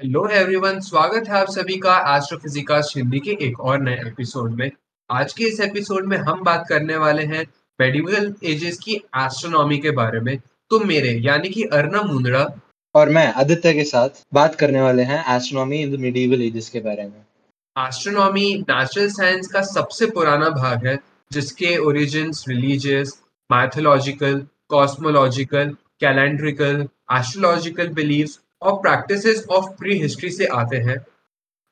[0.00, 4.70] Hello everyone स्वागत है आप सभी का एस्ट्रोफिजिक्स हिंदी के एक और नए एपिसोड में।
[5.10, 7.44] आज के इस एपिसोड में हम बात करने वाले हैं
[7.78, 10.36] मेडिवल एजेस की एस्ट्रोनॉमी के बारे में।
[10.70, 12.46] तो मेरे यानी कि अर्नब मुंदड़ा
[12.94, 16.80] और मैं आदित्य के साथ बात करने वाले हैं astronomy in the medieval ages के
[16.80, 20.98] बारे में। एस्ट्रोनॉमी नेचुरल साइंस का सबसे पुराना भाग है
[21.32, 23.18] जिसके origins religious
[23.50, 30.96] mythological cosmological calendrical astrological beliefs और प्रैक्टिसेस ऑफ़ प्री हिस्ट्री से आते हैं।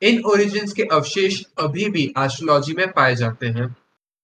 [0.02, 3.66] इन ओरिजिन्स के अवशेष अभी भी एस्ट्रोलॉजी में पाए जाते हैं।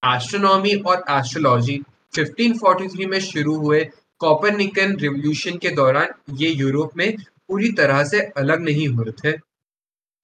[0.02, 1.80] एस्ट्रोनॉमी और एस्ट्रोलॉजी
[2.14, 3.84] 1543 में शुरू हुए
[4.19, 7.16] कॉपरनिकन रिवॉल्यूशन के दौरान ये यूरोप में
[7.48, 9.33] पूरी तरह से अलग नहीं हुए थे।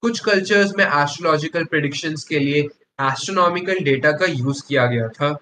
[0.03, 2.61] कुछ कल्चर्स में एस्ट्रोलॉजिकल प्रिडिक्शंस के लिए
[3.01, 5.33] एस्ट्रोनॉमिकल डेटा का यूज़ किया गया था।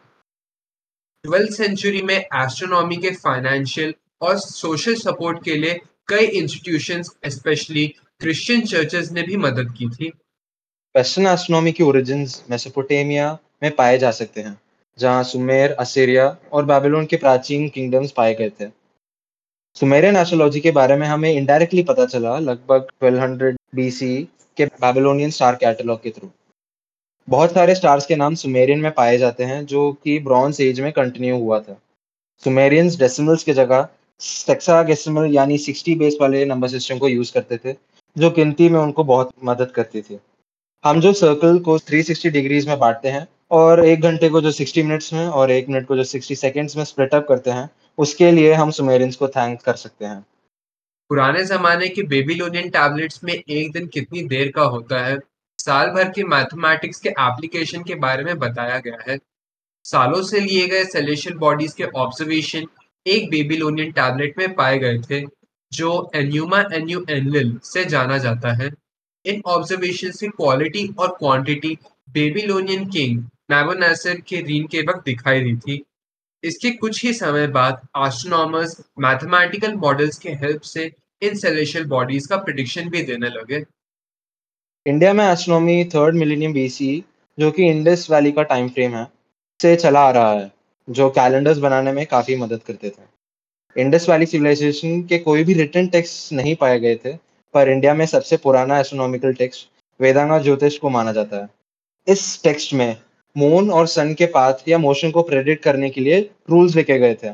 [1.24, 5.80] ट्वेल्थ सेंचुरी में एस्ट्रोनॉमी के फाइनेंशियल और सोशल सपोर्ट के लिए
[6.10, 7.86] कई इंस्टीट्यूशंस स्पेशली
[8.20, 10.08] क्रिश्चियन चर्चेस ने भी मदद की थी।
[10.96, 14.56] वेस्टर्न एस्ट्रोनॉमी की ओरिजिन्स मेसोपोटामिया में पाए जा सकते हैं,
[15.00, 18.70] जहाँ सुमेर, असीरिया और बेबीलोन के प्राचीन किंगडम्स पाए गए थे।
[19.76, 25.56] सुमेरियन एस्ट्रोलॉजी के बारे में हमें इनडायरेक्टली पता चला लगभग 1200 बीसी के बेबीलोनियन स्टार
[25.56, 26.32] कैटलॉग के थ्रू
[27.28, 30.92] बहुत सारे स्टार्स के नाम सुमेरियन में पाए जाते हैं, जो कि ब्रॉन्ज एज में
[30.92, 31.82] कंटिन्यू हुआ था।
[32.44, 33.88] सुमेरियंस डेसिमल्स की जगह
[34.20, 37.76] सेक्सागेसिमल यानी 60 बेस वाले नंबर सिस्टम को यूज़ करते थे,
[38.18, 40.20] जो गिनती में उनको बहुत मदद करती थी।
[40.86, 44.84] हम जो सर्कल को 360 डिग्रीज में बांटते हैं, और एक घंटे को जो 60
[44.84, 48.32] मिनट्स में, और एक मिनट को जो 60 सेकेंड्स में स्प्लिट अप करते हैं, उसके
[48.32, 50.26] लिए हम सुमेरियंस को थैंक कर सकते हैं।
[51.10, 55.20] पुराने जमाने के बेबीलोनियन टैबलेट्स में एक दिन कितनी देर का होता है,
[55.58, 59.20] साल भर के मैथमेटिक्स के एप्लीकेशन के बारे में बताया गया है।
[59.84, 62.68] सालों से लिए गए सेलेशियल बॉडीज के ऑब्जर्वेशन
[63.10, 65.22] एक बेबीलोनियन टैबलेट में पाए गए थे,
[65.72, 68.70] जो एन्यूमा एन्यू एनलिल से जाना जाता है।
[69.26, 71.78] इन ऑब्जर्वेशन की क्वालिटी और क्वांटिटी
[72.10, 75.84] बेबीलोनियन किंग नाबोनासर के रीन के वक्त दिखाई दी थी।
[76.44, 80.92] इसके कुछ ही समय बाद एस्ट्रोनॉमर्स मैथमेटिकल मॉडल्स के हेल्प से
[81.22, 83.64] इन सेलेशियल बॉडीज का प्रिडिक्शन भी देने लगे।
[84.86, 87.04] इंडिया में एस्ट्रोनॉमी थर्ड मिलेनियम बीसी
[87.38, 89.06] जो कि इंडस वैली का टाइम फ्रेम है,
[89.60, 90.52] से चला आ रहा है।
[90.90, 95.88] जो कैलेंडर्स बनाने में काफ़ी मदद करते थे। इंडस वैली सिविलाइजेशन के कोई भी रिटर्न
[95.88, 97.14] टेक्स्ट नहीं पाए गए थे,
[97.54, 99.68] पर इंडिया में सबसे पुराना एस्ट्रोनॉमिकल टेक्स्ट
[100.02, 101.50] वेदांगा ज्योतिष को माना जाता है।
[102.08, 102.98] इस टेक्स्ट में
[103.38, 107.16] मून और सन के पाथ या मोशन को प्रेडिक्ट करने के लिए रूल्स लिखे गए
[107.16, 107.30] थे।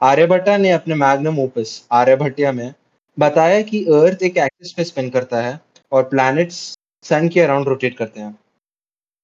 [0.00, 2.72] आर्यभट्टा ने अपने मैग्नम ओपस आर्यभट्टिया में
[3.18, 5.60] बताया कि अर्थ एक एक्सिस पे स्पिन करता है
[5.92, 8.38] और प्लैनेट्स सन के अराउंड रोटेट करते हैं।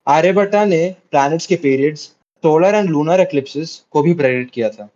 [0.07, 4.89] आर्यभट्टा ने प्लैनेट्स के periods solar and lunar eclipses को भी प्रेडिक्ट किया था।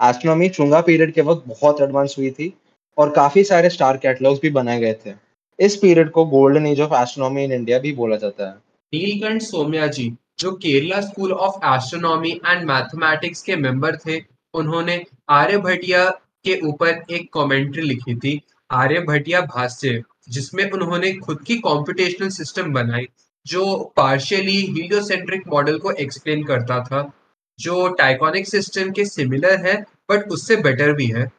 [0.00, 2.52] एस्ट्रोनॉमी चुंगा पीरियड के वक्त बहुत एडवांस हुई थी
[2.98, 5.12] और काफ़ी सारे स्टार कैटलॉग्स भी बनाए गए थे।
[5.58, 8.54] इस पीरियड को golden age of astronomy in India भी बोला जाता है।
[8.92, 14.20] नीलकंठ सोम्या जी, जो Kerala school of astronomy and mathematics के मेंबर थे,
[14.54, 16.08] उन्होंने आर्यभटिया
[16.44, 23.08] के ऊपर एक कमेंट्री लिखी थी आर्यभटिया भाष्य, जिसमें उन्होंने खुद की कॉम्पिटेशनल सिस्टम बनाई।
[23.46, 27.12] जो पार्शियली हीलियोसेंट्रिक मॉडल को एक्सप्लेन करता था,
[27.60, 31.32] जो टाइकोनिक सिस्टम के सिमिलर है बट उससे बेटर भी है।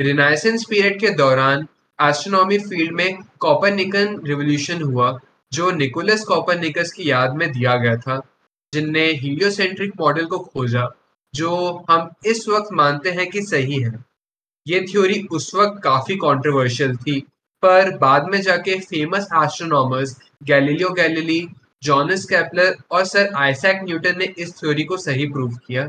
[0.00, 1.68] रिनाइसेंस पीरियड के दौरान
[2.00, 5.20] एस्ट्रोनॉमी फ़ील्ड में कॉपरनिकन रिवोल्यूशन हुआ,
[5.52, 8.20] जो निकोलस कॉपरनिकस की याद में दिया गया था,
[8.74, 10.90] जिनने हीलियोसेंट्रिक मॉडल को खोजा,
[11.34, 14.04] जो हम इस वक्त मानते हैं कि सही है।
[14.66, 17.26] ये थ्योरी उस वक्त काफ़ी कंट्रोवर्शियल थी
[17.62, 21.40] पर बाद में जाके famous astronomers Galileo Galilei
[21.82, 25.86] Johannes Kepler और सर आइसैक न्यूटन ने इस थ्योरी को सही प्रूव किया।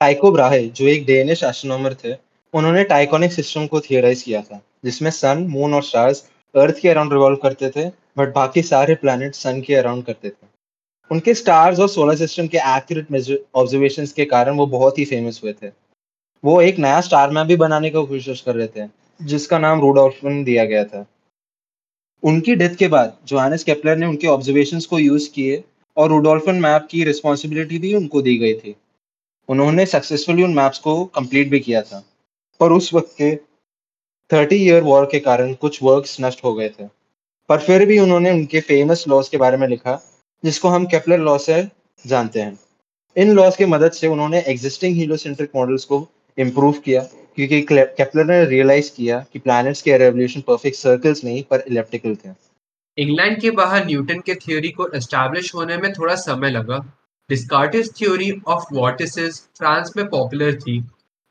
[0.00, 2.14] टाइको ब्राहे जो एक डेनिश एस्ट्रोनॉमर थे,
[2.54, 6.22] उन्होंने टाइकोनिक सिस्टम को थियोराइज किया था, जिसमें सन मून और स्टार्स
[6.54, 7.88] अर्थ के अराउंड रिवॉल्व करते थे
[8.18, 10.48] बट बाकी सारे प्लैनेट सन के अराउंड करते थे।
[11.10, 15.52] उनके स्टार्स और सोलर सिस्टम के एक्यूरेट ऑब्जर्वेशन के कारण वो बहुत ही फ़ेमस हुए
[15.52, 15.70] थे।
[16.44, 18.88] वो एक नया स्टार मैप भी बनाने की कोशिश कर रहे थे।
[19.22, 21.06] जिसका नाम रूडोल्फन दिया गया था।
[22.22, 25.64] उनकी डेथ के बाद जोहानस केपलर ने उनके ऑब्जर्वेशंस को यूज़ किए
[25.96, 28.76] और रूडोल्फन मैप की रिस्पॉन्सिबिलिटी भी उनको दी गई थी।
[29.48, 32.04] उन्होंने सक्सेसफुली उन मैप्स को कंप्लीट भी किया था।
[32.60, 33.36] पर उस वक्त के
[34.32, 36.84] थर्टी ईयर वॉर के कारण कुछ वर्क्स नष्ट हो गए थे।
[37.48, 40.02] पर फिर भी उन्होंने उनके फ़ेमस लॉस के बारे में लिखा,
[40.44, 41.68] जिसको हम केपलर लॉ से
[42.06, 42.60] जानते हैं।
[43.16, 46.08] इन लॉस की मदद से उन्होंने एग्जिस्टिंग हीलोसेंट्रिक मॉडल्स को
[46.38, 51.64] इम्प्रूव किया। क्योंकि केपलर ने रियलाइज़ किया कि प्लैनेट्स के रेवोल्यूशन परफेक्ट सर्कल्स नहीं, पर
[51.68, 52.34] इलेप्टिकल थे।
[52.98, 56.78] इंग्लैंड के बाहर न्यूटन के थ्योरी को एस्टैब्लिश होने में थोड़ा समय लगा।
[57.30, 60.82] Descartes theory of vortices France में पॉपुलर थी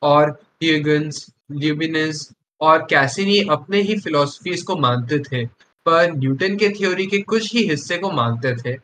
[0.02, 0.30] और
[0.64, 2.30] ह्यूगन्स ल्यूबिनस
[2.62, 7.64] और कैसिनी अपने ही फिलोसफीज को मानते थे, पर न्यूटन के थ्योरी के कुछ ही
[7.64, 8.78] हिस्से को मानते थे।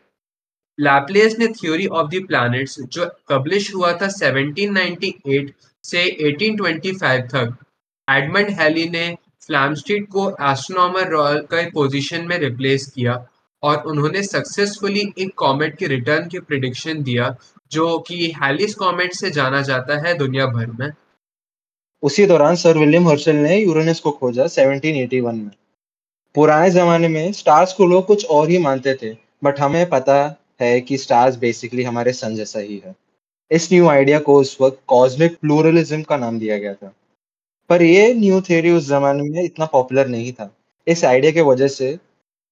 [0.80, 5.52] लैपलेस ने थ्योरी ऑफ़ द प्लैनेट्स जो पब्लिश हुआ था 1798
[5.84, 7.56] से 1825 तक
[8.10, 13.26] एडमंड हैली ने फ्लैमस्टीड को एस्ट्रोनॉमर रॉयल के पोजीशन में रिप्लेस किया
[13.64, 17.36] और उन्होंने सक्सेसफुली एक कॉमेट के रिटर्न की प्रिडिक्शन दिया,
[17.72, 20.92] जो कि हैलिस कॉमेट से जाना जाता है दुनिया भर में।
[22.04, 25.52] उसी दौरान सर विलियम हर्शल ने यूरेनस को खोजा 1781 में।
[26.36, 30.82] पुराने जमाने में स्टार्स को लोग कुछ और ही मानते थे बट हमें पता है
[30.82, 32.96] कि स्टार्स बेसिकली हमारे सन जैसा ही है।
[33.52, 36.96] इस न्यू आइडिया को उस वक्त कॉस्मिक प्लूरलिज्म का नाम दिया गया था।
[37.70, 40.56] पर ये न्यू थ्योरी उस जमाने में इतना पॉपुलर नहीं था।
[40.88, 42.00] इस आइडिया के वजह से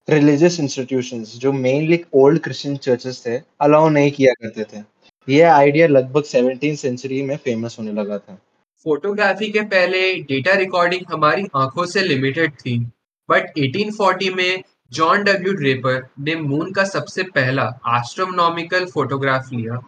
[0.10, 4.84] रिलीजियस इंस्टीट्यूशंस जो मेनली ओल्ड क्रिश्चियन चर्चेस थे अलाउ नहीं किया करते थे।
[5.30, 8.42] ये आइडिया लगभग सेवनटीन सेंचुरी में फ़ेमस होने लगा था।
[8.84, 12.80] फोटोग्राफी के पहले डेटा रिकॉर्डिंग हमारी आँखों से लिमिटेड थी।
[13.30, 14.64] बट 1840 में
[14.94, 19.82] जॉन डब्ल्यू ड्रेपर ने मून का सबसे पहला एस्ट्रोनॉमिकल फोटोग्राफ लिया।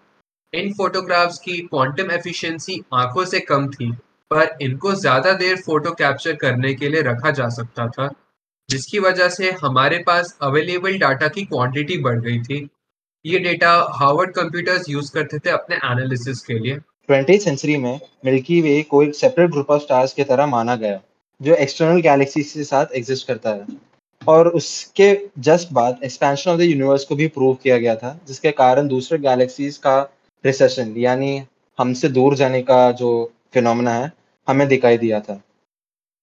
[0.54, 3.92] इन फोटोग्राफ्स की क्वांटम एफिशिएंसी आँखों से कम थी,
[4.32, 8.10] पर इनको ज़्यादा देर फ़ोटो कैप्चर करने के लिए रखा जा सकता था,
[8.70, 12.68] जिसकी वजह से हमारे पास अवेलेबल डाटा की क्वांटिटी बढ़ गई थी।
[13.26, 16.78] ये डेटा हार्वर्ड कंप्यूटर्स यूज़ करते थे अपने एनालिसिस के लिए।
[17.10, 21.00] ट्वेंटी सेंचुरी में मिल्की वे को एक सेपरेट ग्रुप ऑफ़ स्टार्स की तरह माना गया,
[21.42, 23.66] जो एक्सटर्नल गैलेक्सी के साथ एग्जिस्ट करता है।
[24.28, 28.52] और उसके जस्ट बाद एक्सपेंशन ऑफ़ द यूनिवर्स को भी प्रूव किया गया था, जिसके
[28.52, 30.00] कारण दूसरे गैलेक्सीज का
[30.46, 31.44] रिसेशन यानी
[31.80, 34.12] हमसे दूर जाने का जो फिनोमेना है,
[34.48, 35.42] हमें दिखाई दिया था।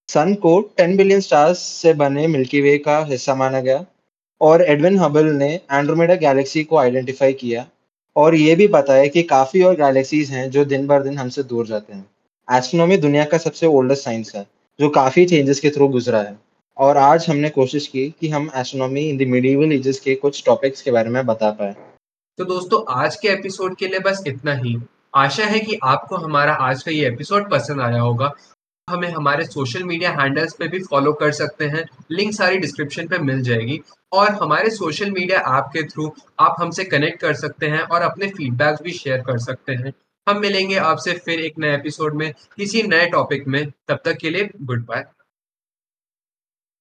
[0.09, 3.85] सन को 10 बिलियन स्टार्स से बने मिल्की वे का हिस्सा माना गया,
[4.41, 7.67] और एडविन हबल ने एंड्रोमेडा गैलेक्सी को आइडेंटिफाई किया,
[8.17, 11.67] और ये भी बताया कि काफ़ी और गैलेक्सीज हैं जो दिन बर दिन हमसे दूर
[11.67, 12.07] जाते हैं।
[12.49, 14.47] एस्ट्रोनॉमी दुनिया का सबसे ओल्डेस्ट साइंस है,
[14.81, 16.39] जो काफ़ी चेंजेस के थ्रू गुजरा है।
[16.77, 20.83] और आज हमने कोशिश की कि हम astronomy in the medieval ages के कुछ टॉपिक्स
[20.83, 21.77] के बारे में बता पाए।
[22.39, 24.79] तो दोस्तों, आज के एपिसोड के लिए बस इतना ही।
[25.15, 28.35] आशा है कि आपको हमारा आज का ये एपिसोड पसंद आया होगा।
[28.91, 33.19] हमें हमारे सोशल मीडिया हैंडल्स पे भी फॉलो कर सकते हैं। लिंक सारी डिस्क्रिप्शन पे
[33.19, 33.81] मिल जाएगी।
[34.13, 38.27] और हमारे सोशल मीडिया ऐप के थ्रू आप हमसे कनेक्ट कर सकते हैं और अपने
[38.27, 39.93] फीडबैक्स भी शेयर कर सकते हैं।
[40.29, 44.31] हम मिलेंगे आपसे फिर एक नए एपिसोड में, किसी नए टॉपिक में। तब तक के
[44.31, 45.05] लिए गुड बाय